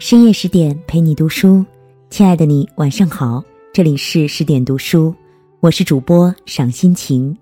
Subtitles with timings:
[0.00, 1.62] 深夜十点陪你读书，
[2.08, 5.14] 亲爱的你晚上好，这里是十点读书，
[5.60, 7.36] 我是主播赏心情。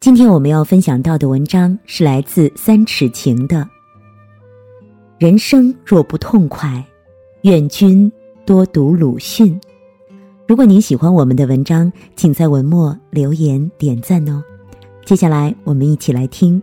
[0.00, 3.66] 今天我们要分享到的文章是来自三尺情的。
[5.18, 6.84] 人生若不痛快，
[7.42, 8.10] 愿君
[8.44, 9.58] 多读鲁迅。
[10.48, 14.42] 如果您喜欢我们的文章，请在文末留言点赞哦。
[15.04, 16.60] 接下来我们一起来听。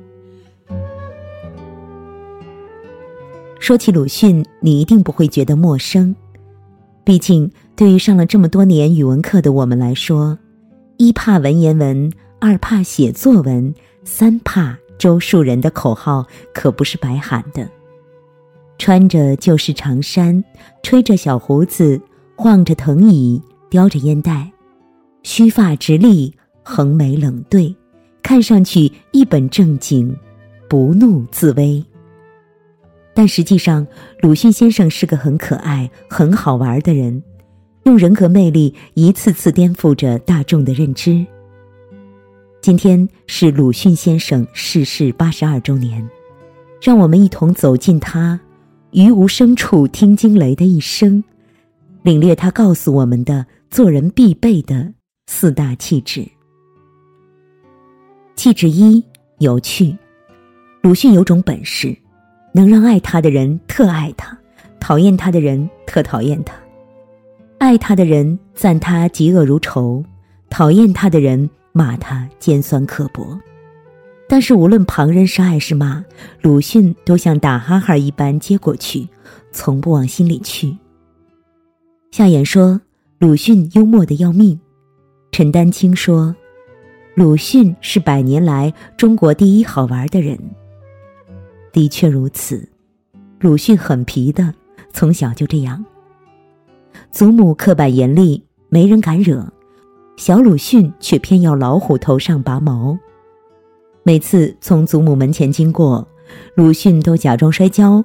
[3.60, 6.16] 说起鲁迅，你一定不会觉得陌生。
[7.04, 10.38] 毕竟，对于上了这么多年语文课的我们来说，
[10.98, 13.74] 一怕文言文，二怕写作文，
[14.06, 17.70] 三怕周树人的口号可不是白喊的。
[18.78, 20.42] 穿着旧式长衫，
[20.82, 22.00] 吹着小胡子，
[22.36, 24.50] 晃着藤椅，叼着烟袋，
[25.24, 26.34] 须发直立，
[26.64, 27.76] 横眉冷对，
[28.24, 30.16] 看上去一本正经，
[30.70, 31.84] 不怒自威。
[33.20, 33.86] 但实际上，
[34.22, 37.22] 鲁迅先生是个很可爱、很好玩的人，
[37.84, 41.26] 用人格魅力一次次颠覆着大众的认知。
[42.62, 46.10] 今天是鲁迅先生逝世八十二周年，
[46.82, 48.40] 让我们一同走进他
[48.92, 51.22] 于无声处听惊雷的一生，
[52.04, 54.94] 领略他告诉我们的做人必备的
[55.28, 56.26] 四大气质。
[58.38, 59.04] 气质一，
[59.40, 59.94] 有趣。
[60.82, 61.94] 鲁迅有种本事。
[62.52, 64.38] 能让爱他的人特爱他，
[64.80, 66.54] 讨厌他的人特讨厌他。
[67.58, 70.04] 爱他的人赞他嫉恶如仇，
[70.50, 73.38] 讨厌他的人骂他尖酸刻薄。
[74.28, 76.04] 但是无论旁人是爱是骂，
[76.42, 79.08] 鲁迅都像打哈哈一般接过去，
[79.52, 80.78] 从不往心里去。
[82.12, 82.80] 夏衍说
[83.18, 84.60] 鲁迅幽默的要命，
[85.32, 86.36] 陈丹青说
[87.16, 90.40] 鲁迅是百年来中国第一好玩的人。
[91.72, 92.68] 的确如此，
[93.40, 94.54] 鲁迅很皮的，
[94.92, 95.84] 从小就这样。
[97.12, 99.48] 祖母刻板严厉，没人敢惹，
[100.18, 102.98] 小鲁迅却偏要老虎头上拔毛。
[104.04, 106.08] 每次从祖母门前经过，
[106.56, 108.04] 鲁迅都假装摔跤，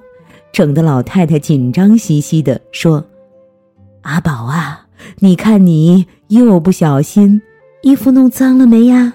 [0.51, 3.03] 整得老太太紧张兮兮的说
[4.01, 4.87] ：“阿宝啊，
[5.19, 7.41] 你看你又不小心，
[7.81, 9.13] 衣服弄脏了没呀？”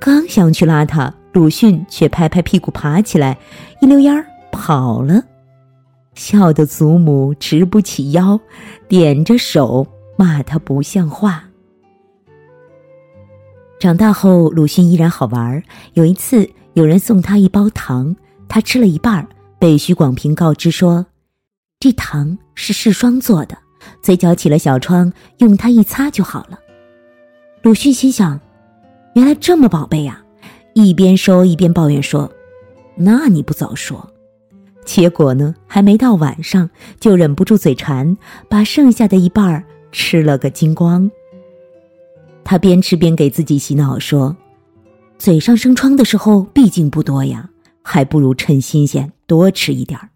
[0.00, 1.14] 刚想去拉他。
[1.36, 3.36] 鲁迅却拍拍屁股爬起来，
[3.82, 5.22] 一溜烟儿跑了，
[6.14, 8.40] 笑得祖母直不起腰，
[8.88, 9.86] 点着手
[10.16, 11.44] 骂他不像话。
[13.78, 15.62] 长大后，鲁迅依然好玩。
[15.92, 18.16] 有一次，有人送他一包糖，
[18.48, 21.04] 他吃了一半，被许广平告知说
[21.78, 23.58] ：“这糖是试霜做的，
[24.00, 26.58] 嘴角起了小疮，用它一擦就好了。”
[27.60, 28.40] 鲁迅心想
[29.12, 30.18] ：“原来这么宝贝呀！”
[30.76, 32.30] 一边收一边抱怨说
[32.96, 34.12] ：“那你不早说。”
[34.84, 36.68] 结果呢，还没到晚上，
[37.00, 38.14] 就忍不住嘴馋，
[38.46, 41.10] 把剩下的一半儿吃了个精光。
[42.44, 44.36] 他边吃边给自己洗脑说
[45.16, 47.48] ：“嘴上生疮的时候毕竟不多呀，
[47.80, 50.10] 还不如趁新鲜多吃一点儿。”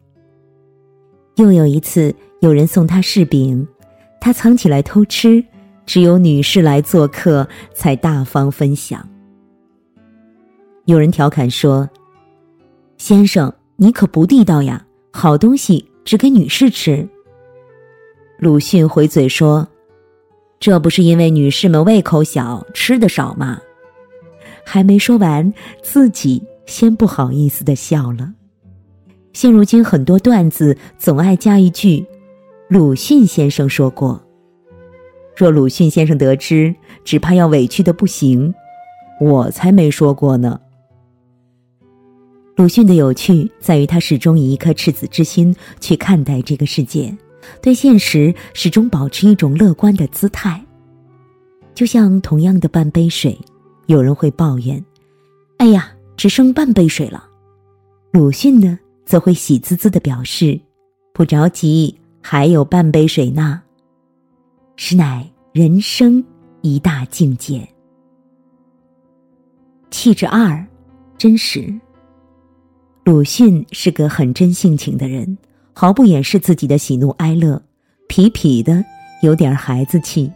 [1.36, 3.66] 又有一次，有人送他柿饼，
[4.20, 5.42] 他藏起来偷吃，
[5.86, 9.08] 只有女士来做客才大方分享。
[10.90, 11.88] 有人调侃说
[12.98, 14.84] ：“先生，你可不地道呀！
[15.12, 17.08] 好东西只给女士吃。”
[18.38, 19.68] 鲁迅回嘴说
[20.58, 23.60] ：“这不是因为女士们胃口小，吃的少吗？”
[24.66, 28.32] 还没说完，自己先不好意思的笑了。
[29.32, 32.04] 现如今很多段子总爱加一句
[32.66, 34.20] ：“鲁迅先生说过。”
[35.36, 36.74] 若鲁迅先生得知，
[37.04, 38.52] 只怕要委屈的不行。
[39.20, 40.60] 我才没说过呢。
[42.56, 47.16] 鲁迅的有趣在于，他始终以一颗赤子之心去看待这个世界，
[47.62, 50.62] 对现实始终保持一种乐观的姿态。
[51.74, 53.38] 就像同样的半杯水，
[53.86, 54.84] 有人会抱怨
[55.56, 57.26] ：“哎呀，只剩半杯水了。”
[58.12, 60.60] 鲁迅呢，则会喜滋滋的表示
[61.14, 63.62] ：“不着急，还有半杯水呢。”
[64.76, 66.22] 实乃人生
[66.60, 67.66] 一大境界。
[69.90, 70.62] 气质二，
[71.16, 71.72] 真实。
[73.02, 75.38] 鲁迅是个很真性情的人，
[75.72, 77.60] 毫不掩饰自己的喜怒哀乐，
[78.08, 78.84] 痞痞的，
[79.22, 80.30] 有点孩子气。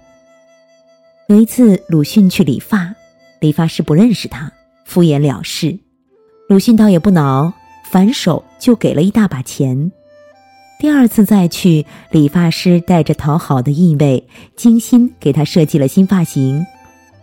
[1.29, 2.95] 有一次，鲁迅去理发，
[3.41, 4.51] 理发师不认识他，
[4.87, 5.79] 敷衍了事。
[6.49, 7.53] 鲁迅倒也不恼，
[7.91, 9.93] 反手就给了一大把钱。
[10.81, 14.27] 第二次再去，理发师带着讨好的意味，
[14.57, 16.67] 精心给他设计了新发型，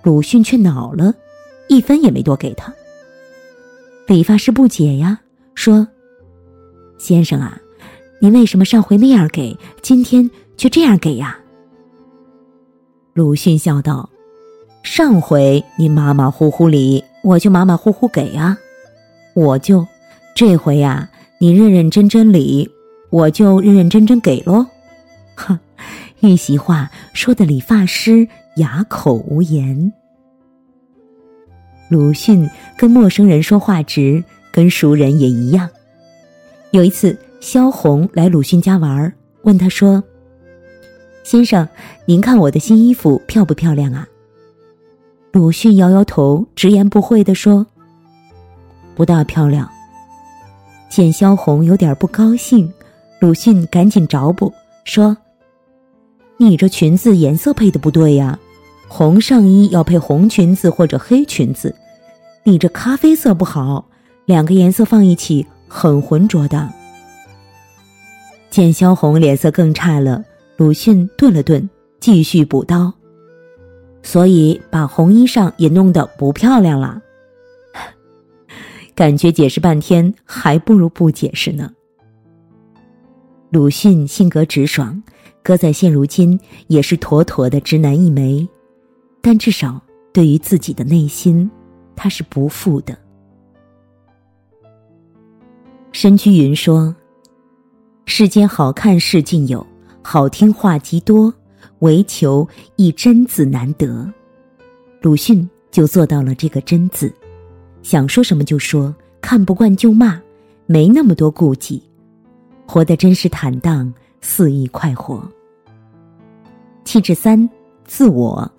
[0.03, 1.13] 鲁迅却恼了，
[1.67, 2.73] 一分也没多给他。
[4.07, 5.19] 理发师不解呀。
[5.61, 5.87] 说
[6.97, 7.55] ：“先生啊，
[8.19, 10.27] 你为什么上回那样给，今天
[10.57, 11.37] 却这样给呀？”
[13.13, 14.09] 鲁迅笑道
[14.81, 18.57] ：“上回你马马虎虎理，我就马马虎虎给啊。
[19.35, 19.85] 我就
[20.33, 21.07] 这回呀，
[21.39, 22.67] 你认认真真理，
[23.11, 24.65] 我就认认真真给喽。”
[25.37, 25.59] 哼，
[26.21, 29.93] 一席话说的理发师哑口无言。
[31.87, 32.49] 鲁迅
[32.79, 35.69] 跟陌生人说话直，跟熟人也一样。
[36.71, 39.11] 有一次，萧红来鲁迅家玩，
[39.43, 40.03] 问他说
[41.23, 41.67] ：“先生，
[42.05, 44.07] 您看我的新衣服漂不漂亮啊？”
[45.33, 47.65] 鲁迅摇摇头，直言不讳的说
[48.95, 49.69] ：“不大漂亮。”
[50.89, 52.71] 见萧红有点不高兴，
[53.19, 55.15] 鲁迅赶紧找补说
[56.35, 58.37] ：“你这裙子颜色配的不对呀，
[58.89, 61.73] 红上衣要配红裙子或者黑裙子。”
[62.43, 63.85] 你这咖啡色不好，
[64.25, 66.71] 两个颜色放一起很浑浊的。
[68.49, 70.23] 见萧红脸色更差了，
[70.57, 71.69] 鲁迅顿了顿，
[71.99, 72.93] 继续补刀。
[74.03, 77.01] 所以把红衣裳也弄得不漂亮了。
[78.95, 81.71] 感觉解释半天，还不如不解释呢。
[83.51, 85.01] 鲁迅性格直爽，
[85.43, 88.47] 搁在现如今也是妥妥的直男一枚，
[89.21, 89.81] 但至少
[90.11, 91.49] 对于自己的内心。
[91.95, 92.97] 他是不负的。
[96.01, 96.95] 申居云说
[98.07, 99.63] ：“世间好看事尽有，
[100.01, 101.31] 好听话极多，
[101.81, 104.11] 唯求一真字难得。”
[104.99, 107.13] 鲁迅就做到了这个“真”字，
[107.83, 110.19] 想说什么就说，看不惯就骂，
[110.65, 111.79] 没那么多顾忌，
[112.65, 115.23] 活得真是坦荡，肆意快活。
[116.83, 117.47] 气质三，
[117.85, 118.51] 自我。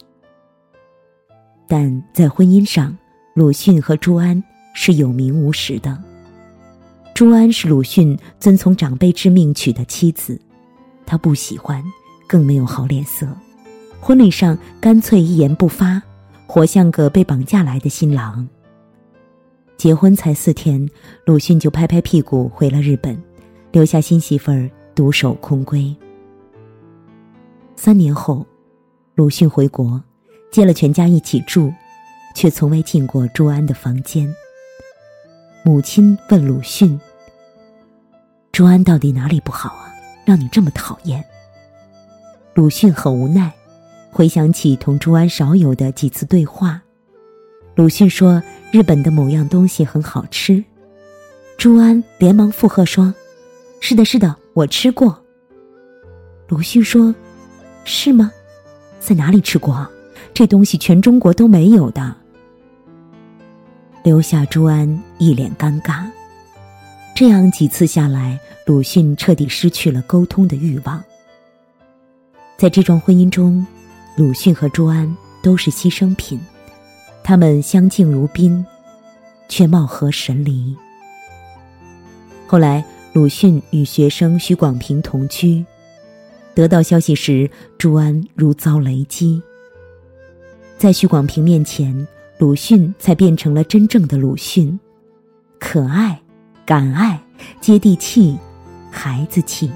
[1.67, 2.97] 但在婚姻上。
[3.35, 4.41] 鲁迅和朱安
[4.75, 6.01] 是有名无实的。
[7.15, 10.41] 朱安是鲁迅遵从长辈之命娶的妻子，
[11.05, 11.83] 他不喜欢，
[12.27, 13.27] 更没有好脸色。
[14.01, 16.03] 婚礼上干脆一言不发，
[16.47, 18.49] 活像个被绑架来的新郎。
[19.77, 20.89] 结婚才四天，
[21.27, 23.21] 鲁迅就拍拍屁股回了日本，
[23.71, 25.95] 留下新媳妇儿独守空闺。
[27.77, 28.47] 三年后，
[29.15, 30.03] 鲁迅回国，
[30.51, 31.73] 接了全家一起住。
[32.35, 34.27] 却从未进过朱安的房间。
[35.65, 37.01] 母亲问鲁迅
[38.51, 39.95] ：“朱安到底哪里不好啊？
[40.25, 41.25] 让你这么讨厌？”
[42.55, 43.53] 鲁迅很无奈，
[44.11, 46.83] 回想起同朱安少有的几次对话。
[47.77, 48.43] 鲁迅说
[48.73, 50.65] ：“日本的某样东西很好吃。”
[51.57, 53.15] 朱安连忙附和说
[53.79, 55.17] ：“是的，是的，我吃过。”
[56.49, 57.15] 鲁迅说
[57.85, 58.33] ：“是吗？
[58.99, 59.89] 在哪里吃过？
[60.35, 62.17] 这东西全中国都没有的。”
[64.03, 66.05] 留下朱安一脸尴尬，
[67.15, 71.03] 这样几次下来，鲁迅彻底失去了沟通的欲望。
[72.59, 73.65] 在这桩婚姻中，
[74.17, 76.41] 鲁迅和朱安都是牺牲品，
[77.23, 78.65] 他们相敬如宾，
[79.49, 80.77] 却貌合神离。
[82.49, 85.65] 后来，鲁迅与学生徐广平同居，
[86.55, 89.41] 得到消息时，朱安如遭雷击，
[90.77, 92.05] 在徐广平面前。
[92.43, 94.77] 鲁迅才变成了真正的鲁迅，
[95.61, 96.21] 可爱、
[96.67, 97.17] 敢爱、
[97.61, 98.37] 接地气、
[98.91, 99.71] 孩子气。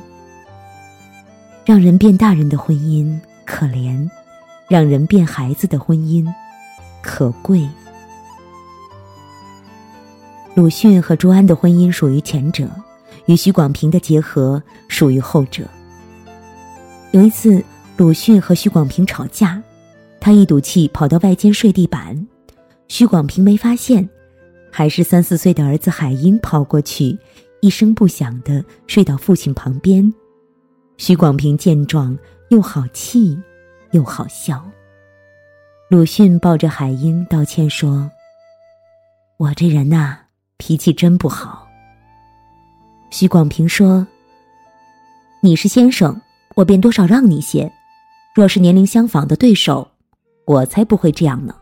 [1.64, 4.11] 让人变大人的婚姻可怜，
[4.69, 6.26] 让人变孩子的婚姻
[7.05, 7.69] 可贵。
[10.57, 12.69] 鲁迅和朱安的婚姻属于前者，
[13.26, 15.69] 与许广平的结合属于后者。
[17.12, 17.62] 有一次，
[17.97, 19.62] 鲁迅和许广平吵架，
[20.19, 22.26] 他一赌气跑到外间睡地板。
[22.88, 24.09] 徐广平没发现，
[24.71, 27.19] 还是三四岁的儿子海英跑过去，
[27.61, 30.12] 一声不响的睡到父亲旁边。
[30.97, 32.16] 徐广平见状，
[32.50, 33.37] 又好气，
[33.90, 34.64] 又好笑。
[35.90, 38.11] 鲁迅抱着海英道歉说
[39.38, 40.16] ：“我这人呐，
[40.57, 41.66] 脾气真不好。”
[43.11, 44.07] 徐广平说
[45.43, 46.21] ：“你是先生，
[46.55, 47.69] 我便多少让你些；
[48.35, 49.87] 若是年龄相仿的对手，
[50.47, 51.55] 我才不会这样呢。”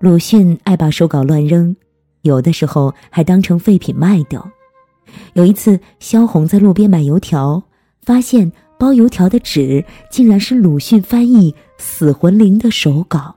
[0.00, 1.76] 鲁迅爱把手稿乱扔，
[2.22, 4.50] 有的时候还当成废品卖掉。
[5.34, 7.62] 有一次，萧红在路边买油条，
[8.00, 13.36] 发现包油条的纸竟然是鲁迅翻译《死魂灵》的手稿。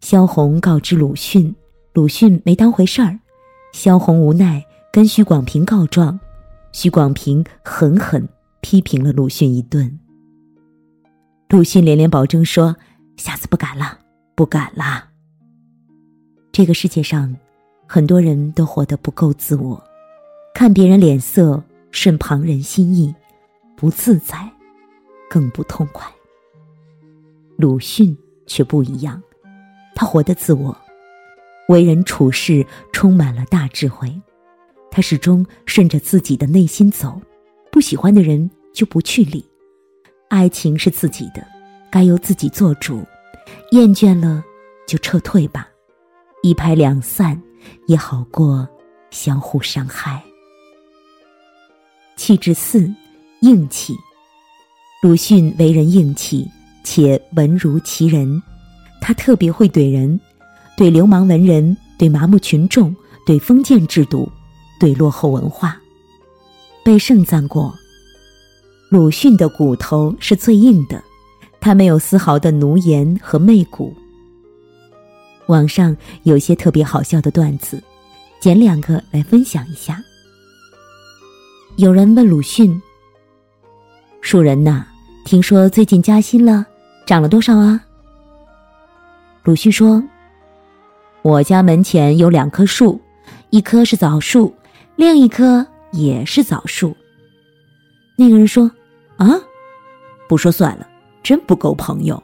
[0.00, 1.54] 萧红告知鲁迅，
[1.92, 3.20] 鲁迅没当回事儿。
[3.74, 6.18] 萧红无奈跟徐广平告状，
[6.72, 8.26] 徐广平狠狠
[8.62, 9.98] 批评了鲁迅一顿。
[11.50, 12.74] 鲁迅连连保证说
[13.18, 13.98] ：“下次不敢了，
[14.34, 15.04] 不敢了。”
[16.58, 17.32] 这个世界上，
[17.86, 19.80] 很多人都活得不够自我，
[20.52, 21.62] 看别人脸色
[21.92, 23.14] 顺旁人心意，
[23.76, 24.50] 不自在，
[25.30, 26.04] 更不痛快。
[27.56, 29.22] 鲁迅却不一样，
[29.94, 30.76] 他活得自我，
[31.68, 34.12] 为人处事充满了大智慧。
[34.90, 37.22] 他始终顺着自己的内心走，
[37.70, 39.48] 不喜欢的人就不去理。
[40.28, 41.46] 爱情是自己的，
[41.88, 43.06] 该由自己做主。
[43.70, 44.42] 厌倦了，
[44.88, 45.68] 就撤退吧，
[46.42, 47.40] 一拍两散
[47.86, 48.66] 也好过
[49.10, 50.22] 相互伤害。
[52.16, 52.92] 气质四，
[53.40, 53.94] 硬气。
[55.02, 56.48] 鲁迅为人硬气，
[56.82, 58.42] 且文如其人。
[59.00, 60.18] 他特别会怼人，
[60.76, 64.30] 对流氓文人，对麻木群众，对封建制度，
[64.80, 65.80] 对落后文化。
[66.84, 67.72] 被盛赞过，
[68.90, 71.02] 鲁迅的骨头是最硬的。
[71.60, 73.94] 他没有丝毫的奴颜和媚骨。
[75.48, 77.82] 网上有些特别好笑的段子，
[78.40, 80.02] 捡两个来分享一下。
[81.76, 82.80] 有人问鲁迅
[84.22, 84.86] ：“树人呐，
[85.24, 86.64] 听说最近加薪了，
[87.06, 87.80] 涨了多少啊？”
[89.44, 90.02] 鲁迅说
[91.22, 93.00] ：“我家门前有两棵树，
[93.50, 94.54] 一棵是枣树，
[94.96, 96.96] 另一棵也是枣树。”
[98.16, 98.70] 那个人说
[99.16, 99.28] ：“啊，
[100.28, 100.86] 不说算了。”
[101.20, 102.22] 真不够朋友，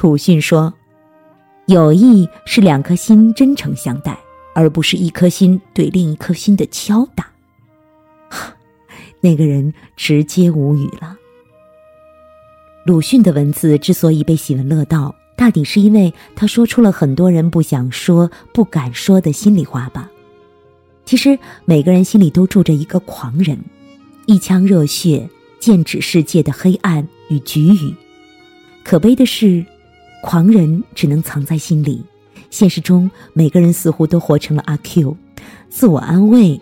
[0.00, 0.72] 鲁迅说
[1.66, 4.18] ：“友谊是两颗心真诚相待，
[4.54, 7.26] 而不是一颗心对另一颗心的敲打。
[9.20, 11.16] ”那个人直接无语了。
[12.84, 20.10] 鲁迅的文字之所以被喜闻乐道，大抵是因为他说出了很多人不想说、不敢说的心里话吧。
[21.06, 23.58] 其实每个人心里都住着一个狂人，
[24.26, 25.26] 一腔热血，
[25.58, 27.94] 剑指世界的黑暗与局域。
[28.84, 29.64] 可悲的是，
[30.24, 32.02] 狂人只能藏在心里。
[32.48, 35.14] 现实中，每个人似乎都活成了阿 Q，
[35.68, 36.58] 自我安慰，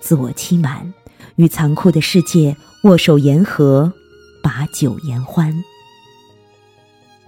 [0.00, 0.92] 自我欺瞒，
[1.36, 3.92] 与残酷的世界握手言和，
[4.42, 5.54] 把酒言欢。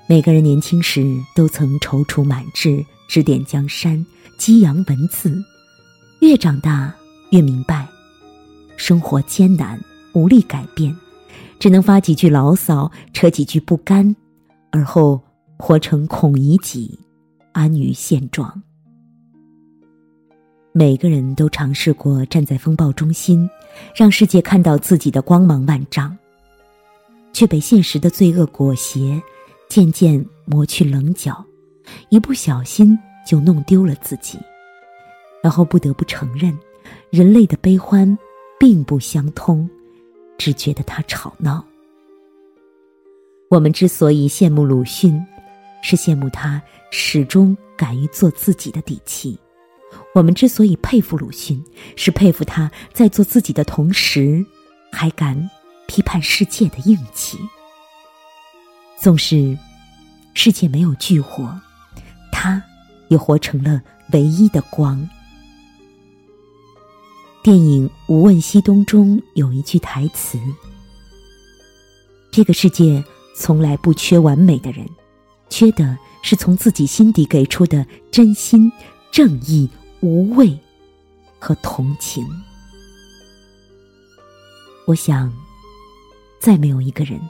[0.08, 4.04] 每个人年轻时都曾踌躇满志，指点江山，
[4.36, 5.40] 激扬文字。
[6.20, 6.92] 越长大，
[7.30, 7.86] 越明白，
[8.76, 9.80] 生活艰难，
[10.14, 10.94] 无力改变，
[11.60, 14.16] 只能发几句牢骚，扯几句不甘。
[14.72, 15.20] 而后
[15.58, 16.98] 活成孔乙己，
[17.52, 18.62] 安于现状。
[20.72, 23.48] 每个人都尝试过站在风暴中心，
[23.94, 26.16] 让世界看到自己的光芒万丈，
[27.32, 29.20] 却被现实的罪恶裹挟，
[29.68, 31.42] 渐渐磨去棱角，
[32.10, 32.96] 一不小心
[33.26, 34.38] 就弄丢了自己。
[35.42, 36.56] 然后不得不承认，
[37.08, 38.16] 人类的悲欢
[38.60, 39.68] 并不相通，
[40.36, 41.64] 只觉得他吵闹。
[43.48, 45.24] 我们之所以羡慕鲁迅，
[45.88, 49.38] 是羡慕他始终敢于做自己的底气；
[50.16, 51.64] 我们之所以佩服鲁迅，
[51.94, 54.44] 是佩服他在做自己的同时，
[54.90, 55.48] 还敢
[55.86, 57.38] 批判世界的硬气。
[59.00, 59.56] 纵使
[60.34, 61.56] 世界没有炬火，
[62.32, 62.60] 他
[63.06, 65.08] 也活成了唯一的光。
[67.44, 70.36] 电影《无问西东》中有一句台词
[72.32, 73.04] ：“这个世界。”
[73.38, 74.88] 从来不缺完美的人，
[75.48, 78.70] 缺的是从自己心底给出的真心、
[79.10, 79.68] 正义、
[80.00, 80.58] 无畏
[81.38, 82.26] 和同情。
[84.86, 85.32] 我想，
[86.38, 87.20] 再没有一个人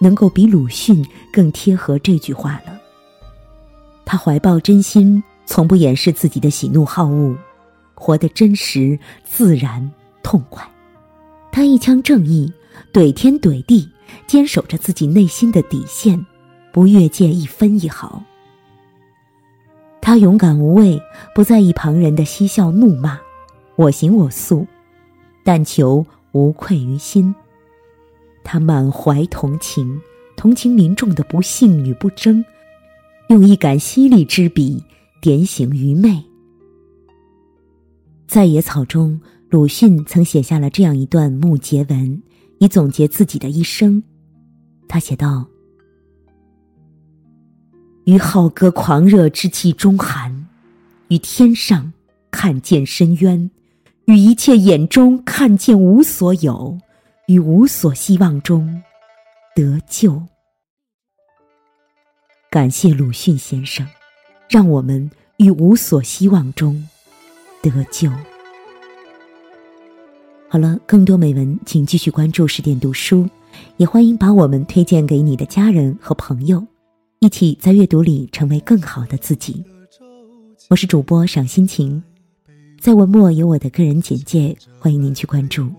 [0.00, 2.80] 能够比鲁迅更贴合这句话了。
[4.04, 7.36] 他怀抱真心，从不掩饰自己的喜怒好恶，
[7.94, 9.90] 活得真实、自然、
[10.22, 10.66] 痛快。
[11.50, 12.52] 他一腔正义，
[12.92, 13.88] 怼天怼地。
[14.26, 16.22] 坚守着自己内心的底线，
[16.72, 18.22] 不越界一分一毫。
[20.00, 21.00] 他勇敢无畏，
[21.34, 23.20] 不在意旁人的嬉笑怒骂，
[23.76, 24.66] 我行我素，
[25.44, 27.32] 但求无愧于心。
[28.42, 30.00] 他满怀同情，
[30.36, 32.44] 同情民众的不幸与不争，
[33.28, 34.82] 用一杆犀利之笔
[35.20, 36.20] 点醒愚昧。
[38.26, 42.22] 在野草中，鲁迅曾写下了这样一段木结文。
[42.58, 44.00] 以总结自己的一生，
[44.86, 45.44] 他写道
[48.04, 50.46] ：“于浩歌狂热之气中寒，
[51.08, 51.92] 于天上
[52.30, 53.50] 看见深渊，
[54.06, 56.76] 于一切眼中看见无所有，
[57.26, 58.82] 于无所希望中
[59.54, 60.20] 得救。”
[62.50, 63.86] 感谢鲁迅先生，
[64.48, 66.86] 让我们于无所希望中
[67.62, 68.10] 得救。
[70.48, 73.26] 好了，更多美文，请继续关注十点读书，
[73.78, 76.62] 也欢迎把我们推荐给你的家人和朋友，
[77.22, 79.64] 一起在阅读里成为更好的自己。
[80.68, 82.02] 我是主播赏心情，
[82.80, 85.70] 在文末有我的个人简介，欢迎您去关注。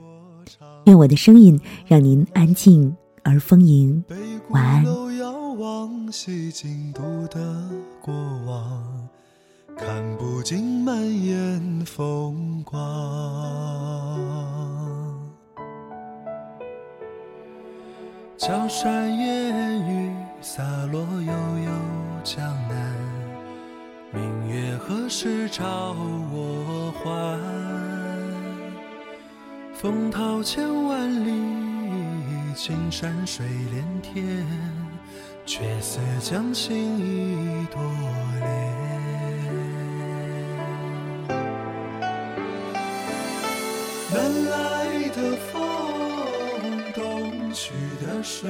[0.86, 4.02] 愿我的声音让您安静而丰盈。
[4.52, 4.86] 晚安。
[9.76, 12.80] 看不尽满眼风光。
[18.38, 20.10] 江山烟雨
[20.46, 21.72] 洒落悠悠
[22.22, 22.94] 江南，
[24.12, 25.96] 明月何时照
[26.34, 27.40] 我还？
[29.74, 31.32] 风涛千万里，
[32.54, 34.46] 青山水连天。
[35.46, 37.82] 却似将心一朵
[38.40, 38.48] 莲。
[44.10, 45.62] 南来的风，
[46.94, 47.74] 东去
[48.06, 48.50] 的水，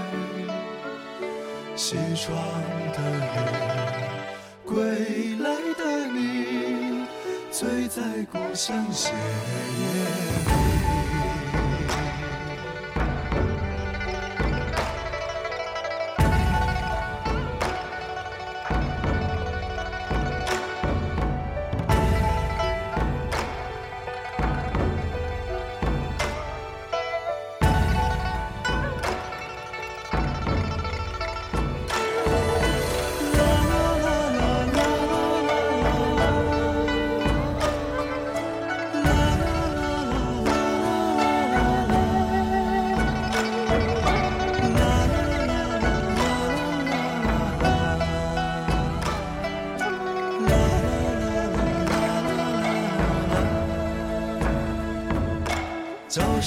[1.91, 2.33] 西窗
[2.93, 7.05] 的雨，归来的你，
[7.51, 10.60] 醉在故乡斜月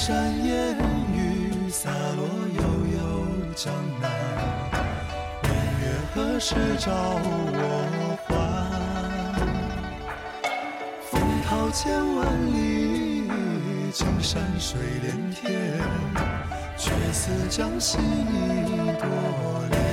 [0.07, 0.13] 山
[0.45, 0.77] 烟
[1.15, 2.63] 雨洒落悠
[2.95, 3.01] 悠
[3.55, 4.11] 江南，
[5.45, 8.31] 明月何时照我还？
[11.11, 11.11] 风
[11.49, 11.81] 涛千
[12.17, 13.31] 万里，
[13.95, 15.81] 青山水连天，
[16.77, 19.09] 却似将心一朵
[19.71, 19.84] 莲。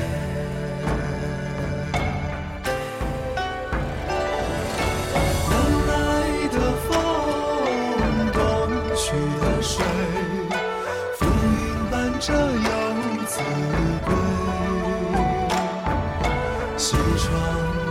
[16.91, 17.32] 西窗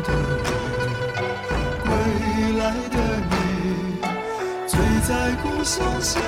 [0.03, 0.09] 的
[0.45, 0.49] 你，
[1.81, 1.89] 归
[2.59, 2.97] 来的
[3.31, 3.33] 你，
[4.67, 5.11] 醉在
[5.43, 6.21] 故乡斜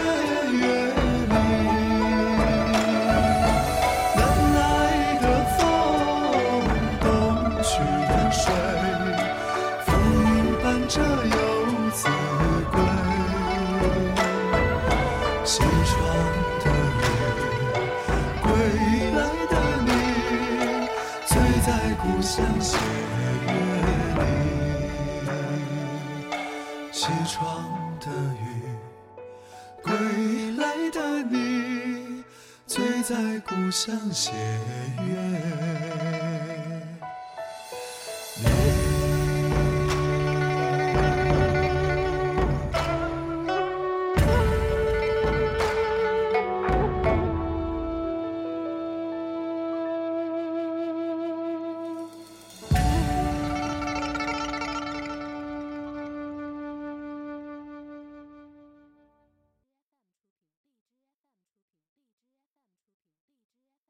[33.12, 34.32] 在故乡斜
[35.06, 36.21] 月。